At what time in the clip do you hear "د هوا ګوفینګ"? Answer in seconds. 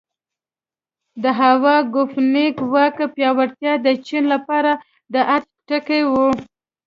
1.23-2.55